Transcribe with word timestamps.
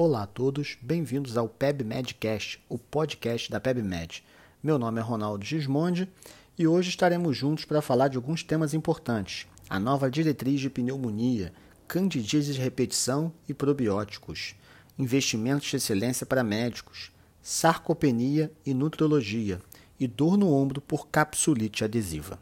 Olá 0.00 0.22
a 0.22 0.26
todos, 0.28 0.78
bem-vindos 0.80 1.36
ao 1.36 1.48
PebMedcast, 1.48 2.62
o 2.68 2.78
podcast 2.78 3.50
da 3.50 3.58
PebMed. 3.58 4.22
Meu 4.62 4.78
nome 4.78 5.00
é 5.00 5.02
Ronaldo 5.02 5.44
Gismondi 5.44 6.08
e 6.56 6.68
hoje 6.68 6.90
estaremos 6.90 7.36
juntos 7.36 7.64
para 7.64 7.82
falar 7.82 8.06
de 8.06 8.16
alguns 8.16 8.44
temas 8.44 8.74
importantes. 8.74 9.48
A 9.68 9.80
nova 9.80 10.08
diretriz 10.08 10.60
de 10.60 10.70
pneumonia, 10.70 11.52
candidíase 11.88 12.52
de 12.52 12.60
repetição 12.60 13.32
e 13.48 13.52
probióticos, 13.52 14.54
investimentos 14.96 15.66
de 15.66 15.74
excelência 15.78 16.24
para 16.24 16.44
médicos, 16.44 17.10
sarcopenia 17.42 18.52
e 18.64 18.72
nutrologia 18.72 19.60
e 19.98 20.06
dor 20.06 20.36
no 20.36 20.54
ombro 20.54 20.80
por 20.80 21.08
capsulite 21.08 21.82
adesiva. 21.82 22.38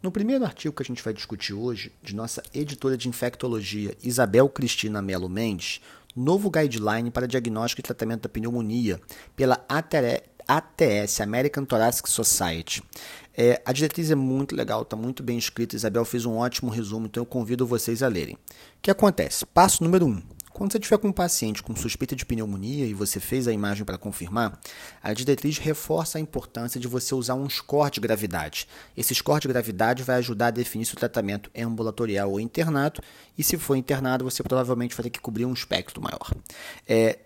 No 0.00 0.12
primeiro 0.12 0.44
artigo 0.44 0.74
que 0.74 0.82
a 0.82 0.86
gente 0.86 1.02
vai 1.02 1.12
discutir 1.12 1.54
hoje, 1.54 1.92
de 2.02 2.14
nossa 2.14 2.40
editora 2.54 2.96
de 2.96 3.08
infectologia 3.08 3.96
Isabel 4.02 4.48
Cristina 4.48 5.02
Melo 5.02 5.28
Mendes, 5.28 5.80
novo 6.18 6.50
guideline 6.50 7.10
para 7.10 7.26
diagnóstico 7.26 7.80
e 7.80 7.82
tratamento 7.82 8.22
da 8.22 8.28
pneumonia 8.28 9.00
pela 9.36 9.64
ATS, 10.48 11.20
American 11.20 11.66
Thoracic 11.66 12.08
Society. 12.08 12.82
É, 13.36 13.62
a 13.64 13.72
diretriz 13.72 14.10
é 14.10 14.14
muito 14.14 14.56
legal, 14.56 14.82
está 14.82 14.96
muito 14.96 15.22
bem 15.22 15.38
escrita. 15.38 15.76
Isabel 15.76 16.04
fez 16.04 16.24
um 16.24 16.38
ótimo 16.38 16.70
resumo, 16.70 17.06
então 17.06 17.20
eu 17.20 17.26
convido 17.26 17.66
vocês 17.66 18.02
a 18.02 18.08
lerem. 18.08 18.34
O 18.34 18.38
que 18.82 18.90
acontece? 18.90 19.46
Passo 19.46 19.84
número 19.84 20.06
1. 20.06 20.08
Um, 20.08 20.22
quando 20.58 20.72
você 20.72 20.80
tiver 20.80 20.98
com 20.98 21.06
um 21.06 21.12
paciente 21.12 21.62
com 21.62 21.76
suspeita 21.76 22.16
de 22.16 22.26
pneumonia 22.26 22.84
e 22.84 22.92
você 22.92 23.20
fez 23.20 23.46
a 23.46 23.52
imagem 23.52 23.84
para 23.84 23.96
confirmar, 23.96 24.58
a 25.00 25.12
diretriz 25.12 25.56
reforça 25.56 26.18
a 26.18 26.20
importância 26.20 26.80
de 26.80 26.88
você 26.88 27.14
usar 27.14 27.34
um 27.34 27.48
score 27.48 27.92
de 27.92 28.00
gravidade. 28.00 28.66
Esse 28.96 29.14
score 29.14 29.40
de 29.40 29.46
gravidade 29.46 30.02
vai 30.02 30.16
ajudar 30.16 30.48
a 30.48 30.50
definir 30.50 30.84
se 30.84 30.94
o 30.94 30.96
tratamento 30.96 31.48
é 31.54 31.62
ambulatorial 31.62 32.32
ou 32.32 32.40
internado, 32.40 33.00
e 33.36 33.44
se 33.44 33.56
for 33.56 33.76
internado, 33.76 34.24
você 34.24 34.42
provavelmente 34.42 34.96
vai 34.96 35.04
ter 35.04 35.10
que 35.10 35.20
cobrir 35.20 35.44
um 35.44 35.52
espectro 35.52 36.02
maior. 36.02 36.34
É, 36.88 37.20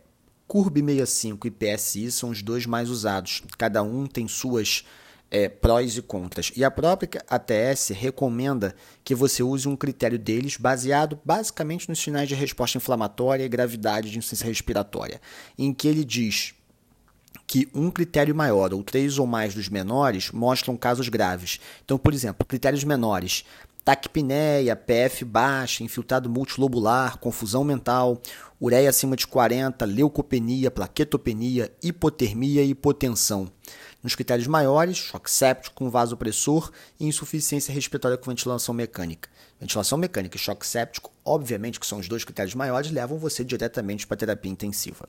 CURB 0.53 0.81
65 0.81 1.47
e 1.47 1.51
PSI 1.51 2.13
são 2.13 2.29
os 2.29 2.43
dois 2.43 2.67
mais 2.67 2.91
usados. 2.91 3.43
Cada 3.57 3.83
um 3.83 4.07
tem 4.07 4.29
suas 4.29 4.85
é, 5.31 5.49
prós 5.49 5.97
e 5.97 6.03
contras. 6.03 6.53
E 6.55 6.63
a 6.63 6.71
própria 6.71 7.25
ATS 7.27 7.89
recomenda 7.89 8.75
que 9.03 9.15
você 9.15 9.43
use 9.43 9.67
um 9.67 9.75
critério 9.75 10.19
deles 10.19 10.59
baseado 10.59 11.19
basicamente 11.25 11.89
nos 11.89 12.01
sinais 12.01 12.29
de 12.29 12.35
resposta 12.35 12.77
inflamatória 12.77 13.43
e 13.43 13.49
gravidade 13.49 14.11
de 14.11 14.19
insuficiência 14.19 14.47
respiratória, 14.47 15.23
em 15.57 15.73
que 15.73 15.89
ele 15.89 16.05
diz 16.05 16.53
que 17.47 17.67
um 17.75 17.91
critério 17.91 18.35
maior 18.35 18.75
ou 18.75 18.83
três 18.83 19.19
ou 19.19 19.27
mais 19.27 19.55
dos 19.55 19.71
menores 19.71 20.31
mostram 20.33 20.77
casos 20.77 21.09
graves. 21.09 21.61
Então, 21.83 21.97
por 21.97 22.13
exemplo, 22.13 22.47
critérios 22.47 22.85
menores, 22.85 23.47
taquipneia, 23.85 24.77
PF 24.77 25.25
baixa, 25.25 25.83
infiltrado 25.83 26.31
multilobular, 26.31 27.19
confusão 27.19 27.65
mental, 27.65 28.21
ureia 28.61 28.91
acima 28.91 29.17
de 29.17 29.27
40, 29.27 29.85
leucopenia, 29.85 30.71
plaquetopenia, 30.71 31.73
hipotermia 31.83 32.63
e 32.63 32.71
hipotensão. 32.71 33.49
Nos 34.03 34.17
critérios 34.17 34.49
maiores, 34.49 34.97
choque 34.97 35.31
séptico 35.31 35.77
com 35.77 35.89
vasopressor 35.89 36.73
e 36.99 37.07
insuficiência 37.07 37.73
respiratória 37.73 38.19
com 38.19 38.31
ventilação 38.31 38.75
mecânica. 38.75 39.29
Ventilação 39.61 39.97
mecânica 39.97 40.37
e 40.37 40.41
choque 40.41 40.67
séptico, 40.67 41.13
obviamente, 41.25 41.79
que 41.79 41.87
são 41.87 42.01
os 42.01 42.09
dois 42.09 42.25
critérios 42.25 42.53
maiores, 42.53 42.91
levam 42.91 43.17
você 43.17 43.45
diretamente 43.45 44.05
para 44.05 44.17
terapia 44.17 44.51
intensiva. 44.51 45.09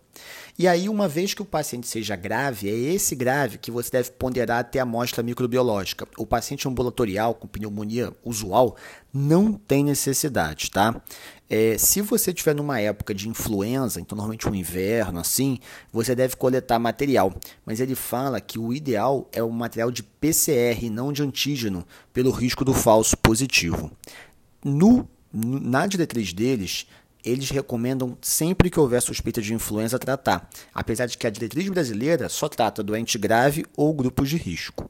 E 0.59 0.67
aí, 0.67 0.87
uma 0.87 1.07
vez 1.07 1.33
que 1.33 1.41
o 1.41 1.45
paciente 1.45 1.87
seja 1.87 2.15
grave, 2.15 2.69
é 2.69 2.93
esse 2.93 3.15
grave 3.15 3.57
que 3.57 3.71
você 3.71 3.89
deve 3.89 4.11
ponderar 4.11 4.59
até 4.59 4.79
a 4.79 4.83
amostra 4.83 5.23
microbiológica. 5.23 6.07
O 6.15 6.27
paciente 6.27 6.67
ambulatorial 6.67 7.33
com 7.33 7.47
pneumonia 7.47 8.13
usual 8.23 8.77
não 9.11 9.53
tem 9.53 9.83
necessidade, 9.83 10.69
tá? 10.69 11.01
É, 11.55 11.77
se 11.77 12.01
você 12.01 12.31
estiver 12.31 12.55
numa 12.55 12.79
época 12.79 13.13
de 13.13 13.29
influenza, 13.29 14.01
então 14.01 14.15
normalmente 14.15 14.49
um 14.49 14.55
inverno 14.55 15.19
assim, 15.19 15.59
você 15.91 16.15
deve 16.15 16.35
coletar 16.35 16.79
material. 16.79 17.31
Mas 17.63 17.79
ele 17.79 17.93
fala 17.93 18.41
que 18.41 18.57
o 18.57 18.73
ideal 18.73 19.29
é 19.31 19.43
o 19.43 19.51
material 19.51 19.91
de 19.91 20.01
PCR, 20.01 20.89
não 20.89 21.13
de 21.13 21.21
antígeno, 21.21 21.85
pelo 22.11 22.31
risco 22.31 22.65
do 22.65 22.73
falso 22.73 23.15
positivo. 23.15 23.91
No, 24.65 25.07
na 25.31 25.85
diretriz 25.85 26.33
deles, 26.33 26.87
eles 27.23 27.49
recomendam 27.51 28.17
sempre 28.19 28.69
que 28.69 28.79
houver 28.79 29.01
suspeita 29.01 29.41
de 29.41 29.53
influenza 29.53 29.97
tratar, 29.97 30.49
apesar 30.73 31.05
de 31.05 31.17
que 31.17 31.25
a 31.25 31.29
diretriz 31.29 31.69
brasileira 31.69 32.27
só 32.29 32.49
trata 32.49 32.83
doente 32.83 33.17
grave 33.17 33.63
ou 33.77 33.93
grupos 33.93 34.27
de 34.27 34.37
risco. 34.37 34.89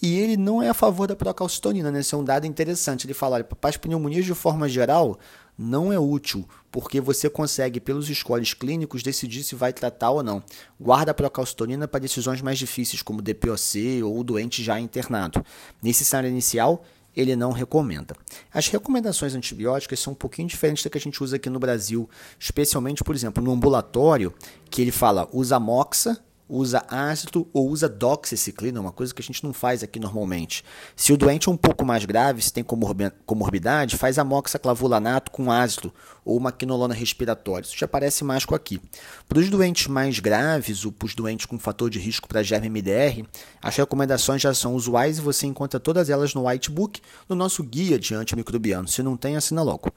E 0.00 0.18
ele 0.18 0.36
não 0.36 0.62
é 0.62 0.68
a 0.68 0.74
favor 0.74 1.08
da 1.08 1.16
procalcitonina, 1.16 1.90
né? 1.90 2.00
Esse 2.00 2.14
é 2.14 2.18
um 2.18 2.24
dado 2.24 2.46
interessante. 2.46 3.06
Ele 3.06 3.14
fala, 3.14 3.42
para 3.42 3.70
as 3.70 3.76
pneumonias 3.76 4.24
de 4.24 4.34
forma 4.34 4.68
geral, 4.68 5.18
não 5.56 5.92
é 5.92 5.98
útil, 5.98 6.48
porque 6.70 7.00
você 7.00 7.28
consegue, 7.28 7.78
pelos 7.78 8.08
escolhos 8.08 8.54
clínicos, 8.54 9.02
decidir 9.02 9.42
se 9.42 9.54
vai 9.54 9.72
tratar 9.72 10.10
ou 10.10 10.22
não. 10.22 10.42
Guarda 10.80 11.10
a 11.10 11.14
procalcitonina 11.14 11.86
para 11.86 12.00
decisões 12.00 12.40
mais 12.40 12.58
difíceis, 12.58 13.02
como 13.02 13.22
DPOC 13.22 14.02
ou 14.02 14.24
doente 14.24 14.62
já 14.62 14.80
internado. 14.80 15.44
Nesse 15.82 16.04
cenário 16.04 16.30
inicial, 16.30 16.84
ele 17.14 17.36
não 17.36 17.52
recomenda. 17.52 18.16
As 18.52 18.68
recomendações 18.68 19.34
antibióticas 19.34 20.00
são 20.00 20.14
um 20.14 20.16
pouquinho 20.16 20.48
diferentes 20.48 20.82
da 20.82 20.90
que 20.90 20.98
a 20.98 21.00
gente 21.00 21.22
usa 21.22 21.36
aqui 21.36 21.50
no 21.50 21.58
Brasil, 21.58 22.08
especialmente, 22.38 23.04
por 23.04 23.14
exemplo, 23.14 23.44
no 23.44 23.52
ambulatório, 23.52 24.32
que 24.70 24.80
ele 24.80 24.92
fala 24.92 25.28
usa 25.32 25.60
moxa 25.60 26.18
usa 26.52 26.84
ácido 26.86 27.48
ou 27.52 27.68
usa 27.70 27.88
doxiciclina, 27.88 28.80
uma 28.80 28.92
coisa 28.92 29.14
que 29.14 29.22
a 29.22 29.24
gente 29.24 29.42
não 29.42 29.54
faz 29.54 29.82
aqui 29.82 29.98
normalmente. 29.98 30.62
Se 30.94 31.12
o 31.12 31.16
doente 31.16 31.48
é 31.48 31.52
um 31.52 31.56
pouco 31.56 31.84
mais 31.84 32.04
grave, 32.04 32.42
se 32.42 32.52
tem 32.52 32.62
comorbidade, 32.62 33.96
faz 33.96 34.18
amoxiclavulanato 34.18 35.30
com 35.30 35.50
ácido 35.50 35.92
ou 36.22 36.36
uma 36.36 36.52
quinolona 36.52 36.92
respiratória. 36.92 37.64
Isso 37.64 37.78
já 37.78 37.86
aparece 37.86 38.22
mais 38.22 38.44
com 38.44 38.54
aqui. 38.54 38.80
Para 39.26 39.38
os 39.38 39.48
doentes 39.48 39.86
mais 39.86 40.20
graves 40.20 40.84
ou 40.84 40.92
para 40.92 41.06
os 41.06 41.14
doentes 41.14 41.46
com 41.46 41.58
fator 41.58 41.88
de 41.88 41.98
risco 41.98 42.28
para 42.28 42.42
germe 42.42 42.68
MDR, 42.68 43.26
as 43.62 43.76
recomendações 43.76 44.42
já 44.42 44.52
são 44.52 44.74
usuais 44.74 45.16
e 45.16 45.22
você 45.22 45.46
encontra 45.46 45.80
todas 45.80 46.10
elas 46.10 46.34
no 46.34 46.46
Whitebook, 46.46 47.00
no 47.28 47.34
nosso 47.34 47.62
guia 47.62 47.98
de 47.98 48.14
antimicrobiano. 48.14 48.86
Se 48.86 49.02
não 49.02 49.16
tem, 49.16 49.36
assina 49.36 49.62
logo. 49.62 49.90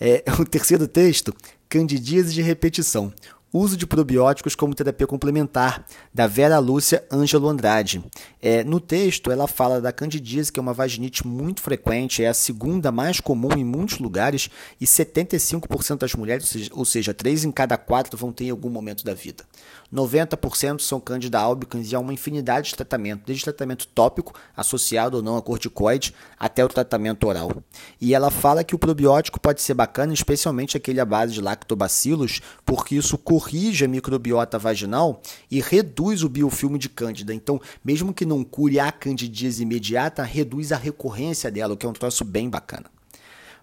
É, 0.00 0.24
o 0.40 0.44
terceiro 0.44 0.88
texto, 0.88 1.34
candidíase 1.68 2.32
de 2.32 2.40
repetição. 2.40 3.12
Uso 3.52 3.76
de 3.76 3.86
probióticos 3.86 4.54
como 4.54 4.74
terapia 4.74 5.06
complementar, 5.06 5.84
da 6.12 6.26
Vera 6.26 6.58
Lúcia 6.58 7.04
Ângelo 7.12 7.48
Andrade. 7.48 8.02
É, 8.40 8.64
no 8.64 8.80
texto, 8.80 9.30
ela 9.30 9.46
fala 9.46 9.78
da 9.78 9.92
candidíase, 9.92 10.50
que 10.50 10.58
é 10.58 10.62
uma 10.62 10.72
vaginite 10.72 11.26
muito 11.26 11.60
frequente, 11.60 12.24
é 12.24 12.28
a 12.28 12.34
segunda 12.34 12.90
mais 12.90 13.20
comum 13.20 13.52
em 13.54 13.62
muitos 13.62 13.98
lugares, 13.98 14.48
e 14.80 14.86
75% 14.86 15.98
das 15.98 16.14
mulheres, 16.14 16.70
ou 16.72 16.86
seja, 16.86 17.12
3 17.12 17.44
em 17.44 17.52
cada 17.52 17.76
4 17.76 18.16
vão 18.16 18.32
ter 18.32 18.44
em 18.44 18.50
algum 18.50 18.70
momento 18.70 19.04
da 19.04 19.12
vida. 19.12 19.44
90% 19.92 20.80
são 20.80 20.98
Candida 20.98 21.38
albicans 21.38 21.92
e 21.92 21.94
há 21.94 22.00
uma 22.00 22.14
infinidade 22.14 22.70
de 22.70 22.76
tratamento, 22.76 23.24
desde 23.26 23.44
tratamento 23.44 23.86
tópico, 23.88 24.34
associado 24.56 25.18
ou 25.18 25.22
não 25.22 25.36
a 25.36 25.42
corticoide, 25.42 26.14
até 26.38 26.64
o 26.64 26.68
tratamento 26.68 27.26
oral. 27.26 27.62
E 28.00 28.14
ela 28.14 28.30
fala 28.30 28.64
que 28.64 28.74
o 28.74 28.78
probiótico 28.78 29.38
pode 29.38 29.60
ser 29.60 29.74
bacana, 29.74 30.14
especialmente 30.14 30.76
aquele 30.76 31.00
à 31.00 31.04
base 31.04 31.34
de 31.34 31.42
lactobacilos, 31.42 32.40
porque 32.64 32.94
isso 32.94 33.18
corrige 33.42 33.84
a 33.84 33.88
microbiota 33.88 34.56
vaginal 34.56 35.20
e 35.50 35.60
reduz 35.60 36.22
o 36.22 36.28
biofilme 36.28 36.78
de 36.78 36.88
Cândida. 36.88 37.34
Então, 37.34 37.60
mesmo 37.84 38.14
que 38.14 38.24
não 38.24 38.44
cure 38.44 38.78
a 38.78 38.92
candidíase 38.92 39.64
imediata, 39.64 40.22
reduz 40.22 40.70
a 40.70 40.76
recorrência 40.76 41.50
dela, 41.50 41.74
o 41.74 41.76
que 41.76 41.84
é 41.84 41.88
um 41.88 41.92
troço 41.92 42.24
bem 42.24 42.48
bacana. 42.48 42.86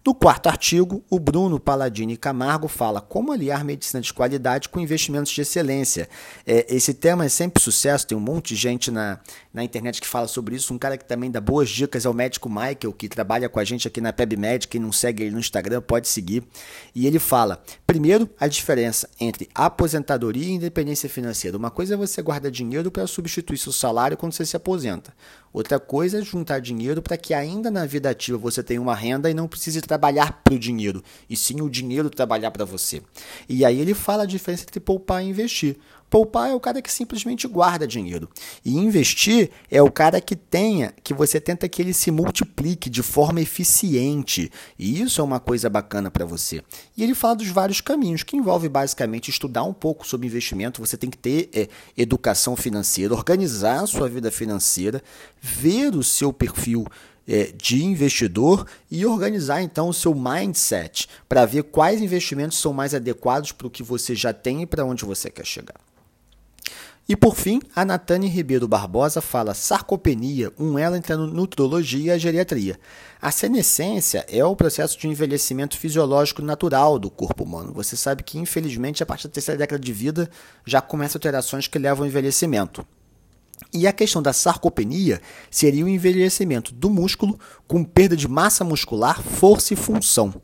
No 0.06 0.16
quarto 0.16 0.48
artigo, 0.48 1.04
o 1.10 1.20
Bruno 1.20 1.60
Paladini 1.60 2.16
Camargo 2.16 2.70
fala 2.70 3.02
como 3.02 3.34
aliar 3.34 3.66
medicina 3.66 4.00
de 4.00 4.14
qualidade 4.14 4.70
com 4.70 4.80
investimentos 4.80 5.30
de 5.32 5.42
excelência. 5.42 6.08
É, 6.48 6.66
esse 6.74 6.94
tema 6.94 7.26
é 7.26 7.30
sempre 7.30 7.62
sucesso, 7.62 8.08
tem 8.08 8.18
um 8.18 8.22
monte 8.22 8.50
de 8.50 8.56
gente 8.56 8.92
na, 8.92 9.20
na 9.54 9.62
internet 9.62 10.00
que 10.00 10.08
fala 10.08 10.28
sobre 10.28 10.56
isso. 10.56 10.74
Um 10.74 10.78
cara 10.78 10.98
que 10.98 11.04
também 11.04 11.30
dá 11.30 11.42
boas 11.42 11.70
dicas 11.70 12.06
é 12.06 12.10
o 12.10 12.14
médico 12.14 12.50
Michael, 12.50 12.94
que 12.98 13.10
trabalha 13.10 13.50
com 13.50 13.60
a 13.60 13.64
gente 13.66 13.90
aqui 13.90 14.00
na 14.00 14.14
PebMed. 14.14 14.70
Quem 14.70 14.80
não 14.80 14.92
segue 14.92 15.24
ele 15.24 15.32
no 15.32 15.40
Instagram 15.40 15.82
pode 15.82 16.08
seguir. 16.08 16.44
E 16.96 17.06
ele 17.06 17.20
fala, 17.20 17.62
primeiro, 17.86 18.30
a 18.40 18.48
diferença 18.48 19.10
entre 19.20 19.50
aposentadoria 19.54 20.48
e 20.48 20.52
independência 20.52 21.10
financeira. 21.10 21.58
Uma 21.58 21.70
coisa 21.70 21.96
é 21.96 21.98
você 21.98 22.22
guardar 22.22 22.52
dinheiro 22.52 22.90
para 22.90 23.06
substituir 23.06 23.58
seu 23.58 23.74
salário 23.74 24.16
quando 24.16 24.32
você 24.32 24.46
se 24.46 24.56
aposenta. 24.56 25.14
Outra 25.52 25.80
coisa 25.80 26.20
é 26.20 26.22
juntar 26.22 26.60
dinheiro 26.60 27.02
para 27.02 27.18
que 27.18 27.34
ainda 27.34 27.72
na 27.72 27.86
vida 27.86 28.10
ativa 28.10 28.38
você 28.38 28.62
tenha 28.62 28.82
uma 28.82 28.96
renda 28.96 29.30
e 29.30 29.34
não 29.34 29.48
precise 29.48 29.82
trabalhar 29.82 30.42
para 30.44 30.54
o 30.54 30.60
dinheiro, 30.60 31.04
e 31.30 31.36
sim 31.36 31.62
o 31.62 31.70
dinheiro 31.70 32.10
trabalhar 32.10 32.52
para 32.52 32.66
você. 32.66 33.02
E 33.48 33.66
aí 33.66 33.80
ele 33.80 33.94
fala 33.94 34.24
a 34.24 34.28
diferença 34.28 34.64
entre 34.64 34.80
poupar 34.80 35.24
e 35.24 35.28
investir. 35.28 35.78
Poupar 36.10 36.50
é 36.50 36.56
o 36.56 36.60
cara 36.60 36.82
que 36.82 36.92
simplesmente 36.92 37.48
guarda 37.48 37.88
dinheiro. 37.88 38.30
E 38.66 38.78
investir 38.78 39.52
é 39.70 39.82
o 39.82 39.92
cara 39.92 40.20
que 40.20 40.36
tenha, 40.36 40.94
que 41.04 41.14
você 41.14 41.40
tenta 41.40 41.70
que 41.70 41.82
ele 41.82 41.94
se 41.94 42.10
multiplique 42.10 42.90
de 42.90 43.04
forma 43.04 43.42
eficiente. 43.42 44.52
E 44.78 45.02
isso 45.02 45.22
é 45.22 45.24
uma 45.24 45.40
coisa 45.40 45.70
bacana 45.70 46.10
para 46.10 46.26
você. 46.26 46.64
E 46.98 47.04
ele 47.04 47.14
fala 47.14 47.36
dos 47.36 47.50
vários 47.50 47.82
caminhos, 47.82 48.24
que 48.24 48.36
envolve 48.36 48.68
basicamente 48.68 49.30
estudar 49.30 49.64
um 49.64 49.74
pouco 49.74 50.08
sobre 50.08 50.28
investimento. 50.28 50.82
Você 50.82 50.98
tem 50.98 51.10
que 51.10 51.18
ter 51.18 51.50
é, 51.54 51.68
educação 51.96 52.56
financeira, 52.56 53.14
organizar 53.14 53.84
a 53.84 53.88
sua 53.88 54.10
vida 54.10 54.32
financeira, 54.32 55.04
ver 55.40 55.96
o 55.96 56.04
seu 56.04 56.34
perfil 56.34 56.86
é, 57.28 57.54
de 57.56 57.84
investidor 57.84 58.66
e 58.90 59.06
organizar 59.06 59.62
então 59.62 59.90
o 59.90 59.94
seu 59.94 60.16
mindset 60.16 61.08
para 61.28 61.46
ver 61.46 61.64
quais 61.64 62.02
investimentos 62.02 62.58
são 62.58 62.74
mais 62.74 62.96
adequados 62.96 63.52
para 63.52 63.68
o 63.68 63.70
que 63.70 63.84
você 63.84 64.16
já 64.16 64.34
tem 64.34 64.64
e 64.64 64.66
para 64.66 64.84
onde 64.84 65.06
você 65.06 65.30
quer 65.30 65.46
chegar. 65.46 65.89
E 67.10 67.16
por 67.16 67.36
fim, 67.36 67.60
a 67.76 67.84
Natane 67.84 68.28
Ribeiro 68.28 68.68
Barbosa 68.68 69.20
fala 69.20 69.56
sarcopenia, 69.56 70.54
um 70.60 70.78
elo 70.78 70.96
entre 70.96 71.12
a 71.12 71.18
nutrologia 71.18 72.04
e 72.04 72.12
a 72.12 72.20
geriatria. 72.20 72.80
A 73.20 73.32
senescência 73.32 74.24
é 74.30 74.46
o 74.46 74.56
processo 74.56 74.96
de 75.00 75.08
envelhecimento 75.08 75.76
fisiológico 75.76 76.44
natural 76.44 77.00
do 77.00 77.10
corpo 77.10 77.44
humano. 77.44 77.74
Você 77.74 77.98
sabe 77.98 78.22
que, 78.22 78.38
infelizmente, 78.38 79.02
a 79.02 79.08
partir 79.08 79.28
da 79.28 79.34
terceira 79.34 79.58
década 79.58 79.84
de 79.84 79.92
vida 79.92 80.30
já 80.64 80.82
começam 80.82 81.18
alterações 81.18 81.68
que 81.68 81.80
levam 81.80 82.04
ao 82.04 82.08
envelhecimento. 82.08 82.86
E 83.74 83.88
a 83.88 83.94
questão 83.94 84.22
da 84.22 84.32
sarcopenia 84.32 85.20
seria 85.50 85.86
o 85.86 85.90
envelhecimento 85.90 86.74
do 86.74 86.90
músculo 86.90 87.40
com 87.68 87.84
perda 87.84 88.16
de 88.16 88.28
massa 88.28 88.64
muscular, 88.64 89.22
força 89.22 89.74
e 89.74 89.78
função. 89.78 90.42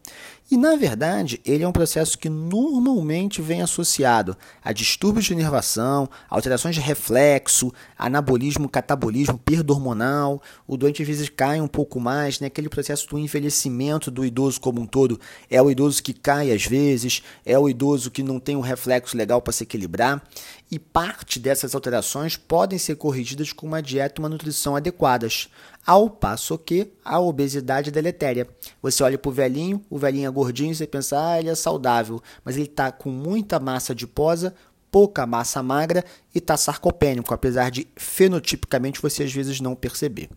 E, 0.50 0.58
na 0.58 0.76
verdade, 0.76 1.42
ele 1.44 1.64
é 1.64 1.68
um 1.68 1.72
processo 1.72 2.20
que 2.20 2.30
normalmente 2.30 3.42
vem 3.42 3.64
associado 3.64 4.38
a 4.64 4.72
distúrbios 4.72 5.26
de 5.26 5.34
inervação, 5.34 6.08
alterações 6.30 6.76
de 6.76 6.82
reflexo, 6.82 7.74
anabolismo, 7.98 8.70
catabolismo, 8.70 9.40
perda 9.40 9.74
hormonal. 9.74 10.40
O 10.68 10.78
doente 10.78 11.02
às 11.02 11.08
vezes 11.08 11.30
cai 11.30 11.60
um 11.60 11.68
pouco 11.68 12.00
mais, 12.00 12.40
né? 12.40 12.46
aquele 12.46 12.70
processo 12.70 13.10
do 13.10 13.18
envelhecimento 13.18 14.12
do 14.12 14.24
idoso 14.24 14.62
como 14.62 14.80
um 14.80 14.86
todo. 14.86 15.20
É 15.50 15.60
o 15.60 15.72
idoso 15.72 16.04
que 16.04 16.14
cai 16.14 16.52
às 16.52 16.64
vezes, 16.64 17.24
é 17.44 17.58
o 17.58 17.68
idoso 17.68 18.12
que 18.12 18.22
não 18.22 18.40
tem 18.40 18.56
um 18.56 18.62
reflexo 18.62 19.18
legal 19.18 19.42
para 19.42 19.52
se 19.52 19.64
equilibrar. 19.64 20.22
E 20.70 20.78
parte 20.78 21.40
dessas 21.40 21.74
alterações 21.74 22.38
podem 22.38 22.78
ser 22.78 22.96
corrigidas 22.98 23.52
com 23.52 23.66
uma 23.66 23.82
dieta 23.82 24.16
e 24.18 24.20
uma 24.22 24.30
nutrição 24.30 24.76
adequadas. 24.76 25.48
Ao 25.86 26.10
passo 26.10 26.58
que 26.58 26.92
a 27.04 27.20
obesidade 27.20 27.92
deletéria. 27.92 28.48
Você 28.82 29.04
olha 29.04 29.18
para 29.18 29.30
o 29.30 29.32
velhinho, 29.32 29.84
o 29.90 29.98
velhinho 30.00 30.28
é 30.28 30.32
gordinho, 30.32 30.74
você 30.74 30.88
pensa, 30.88 31.18
ah, 31.20 31.40
ele 31.40 31.50
é 31.50 31.56
saudável, 31.56 32.22
mas 32.44 32.56
ele 32.56 32.66
está 32.66 32.92
com 32.92 33.10
muita 33.10 33.60
massa 33.60 33.94
adiposa, 33.94 34.56
pouca 34.90 35.28
massa 35.28 35.62
magra 35.62 36.04
e 36.34 36.40
está 36.40 36.58
sarcopênico, 36.58 37.34
apesar 37.34 37.70
de 37.70 37.88
fenotipicamente 37.96 39.02
você 39.02 39.24
às 39.24 39.32
vezes 39.32 39.60
não 39.60 39.76
perceber. 39.76 40.30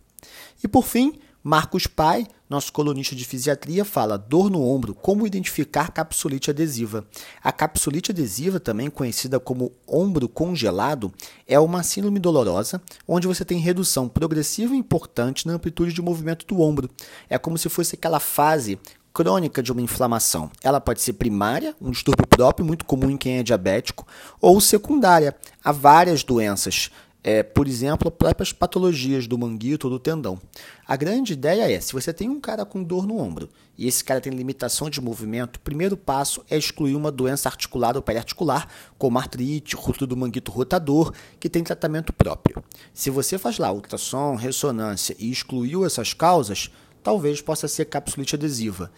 E 0.63 0.67
por 0.67 0.85
fim, 0.85 1.17
Marcos 1.41 1.87
Pai, 1.87 2.27
nosso 2.49 2.73
colunista 2.73 3.15
de 3.15 3.23
fisiatria, 3.23 3.85
fala 3.85 4.17
dor 4.17 4.49
no 4.49 4.61
ombro, 4.61 4.93
como 4.93 5.25
identificar 5.25 5.89
capsulite 5.89 6.49
adesiva. 6.49 7.07
A 7.41 7.49
capsulite 7.49 8.11
adesiva, 8.11 8.59
também 8.59 8.89
conhecida 8.89 9.39
como 9.39 9.71
ombro 9.87 10.27
congelado, 10.27 11.13
é 11.47 11.57
uma 11.57 11.81
síndrome 11.81 12.19
dolorosa 12.19 12.81
onde 13.07 13.25
você 13.25 13.45
tem 13.45 13.57
redução 13.57 14.09
progressiva 14.09 14.75
e 14.75 14.77
importante 14.77 15.47
na 15.47 15.53
amplitude 15.53 15.93
de 15.93 16.01
movimento 16.01 16.45
do 16.45 16.59
ombro. 16.59 16.89
É 17.29 17.37
como 17.37 17.57
se 17.57 17.69
fosse 17.69 17.95
aquela 17.95 18.19
fase 18.19 18.77
crônica 19.13 19.63
de 19.63 19.71
uma 19.71 19.81
inflamação. 19.81 20.51
Ela 20.61 20.81
pode 20.81 21.01
ser 21.01 21.13
primária, 21.13 21.73
um 21.81 21.91
distúrbio 21.91 22.27
próprio, 22.27 22.65
muito 22.65 22.85
comum 22.85 23.09
em 23.09 23.17
quem 23.17 23.37
é 23.37 23.43
diabético, 23.43 24.05
ou 24.41 24.59
secundária. 24.59 25.35
Há 25.63 25.71
várias 25.71 26.23
doenças 26.23 26.91
é, 27.23 27.43
por 27.43 27.67
exemplo, 27.67 28.09
próprias 28.09 28.53
patologias 28.53 29.27
do 29.27 29.37
manguito 29.37 29.87
ou 29.87 29.91
do 29.91 29.99
tendão. 29.99 30.39
A 30.87 30.95
grande 30.95 31.33
ideia 31.33 31.69
é, 31.71 31.79
se 31.79 31.91
você 31.91 32.13
tem 32.13 32.29
um 32.29 32.39
cara 32.39 32.65
com 32.65 32.81
dor 32.81 33.05
no 33.05 33.17
ombro 33.17 33.49
e 33.77 33.87
esse 33.87 34.03
cara 34.03 34.21
tem 34.21 34.33
limitação 34.33 34.89
de 34.89 35.01
movimento, 35.01 35.57
o 35.57 35.61
primeiro 35.61 35.97
passo 35.97 36.43
é 36.49 36.57
excluir 36.57 36.95
uma 36.95 37.11
doença 37.11 37.49
articular 37.49 37.95
ou 37.95 38.01
periarticular, 38.01 38.67
como 38.97 39.19
artrite, 39.19 39.75
rútulo 39.75 40.07
do 40.07 40.17
manguito 40.17 40.51
rotador, 40.51 41.13
que 41.39 41.49
tem 41.49 41.63
tratamento 41.63 42.13
próprio. 42.13 42.63
Se 42.93 43.09
você 43.09 43.37
faz 43.37 43.57
lá 43.57 43.71
ultrassom, 43.71 44.35
ressonância 44.35 45.15
e 45.19 45.29
excluiu 45.29 45.85
essas 45.85 46.13
causas, 46.13 46.71
talvez 47.03 47.41
possa 47.41 47.67
ser 47.67 47.85
capsulite 47.85 48.35
adesiva. 48.35 48.91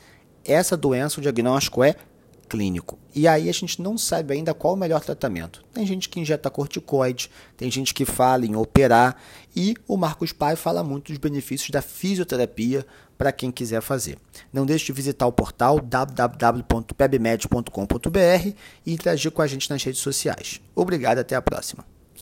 Essa 0.43 0.75
doença, 0.75 1.19
o 1.19 1.21
diagnóstico 1.21 1.83
é 1.83 1.95
clínico. 2.51 2.99
E 3.15 3.29
aí 3.29 3.47
a 3.47 3.53
gente 3.53 3.81
não 3.81 3.97
sabe 3.97 4.33
ainda 4.33 4.53
qual 4.53 4.73
o 4.73 4.77
melhor 4.77 4.99
tratamento. 4.99 5.63
Tem 5.73 5.87
gente 5.87 6.09
que 6.09 6.19
injeta 6.19 6.49
corticoide, 6.49 7.31
tem 7.55 7.71
gente 7.71 7.93
que 7.93 8.03
fala 8.03 8.45
em 8.45 8.57
operar, 8.57 9.15
e 9.55 9.73
o 9.87 9.95
Marcos 9.95 10.33
Pai 10.33 10.57
fala 10.57 10.83
muito 10.83 11.13
dos 11.13 11.17
benefícios 11.17 11.69
da 11.69 11.81
fisioterapia 11.81 12.85
para 13.17 13.31
quem 13.31 13.51
quiser 13.51 13.81
fazer. 13.81 14.17
Não 14.51 14.65
deixe 14.65 14.87
de 14.87 14.91
visitar 14.91 15.25
o 15.27 15.31
portal 15.31 15.79
www.pebmed.com.br 15.79 18.53
e 18.85 18.93
interagir 18.93 19.31
com 19.31 19.41
a 19.41 19.47
gente 19.47 19.69
nas 19.69 19.81
redes 19.81 20.01
sociais. 20.01 20.59
Obrigado, 20.75 21.19
até 21.19 21.37
a 21.37 21.41
próxima. 21.41 21.85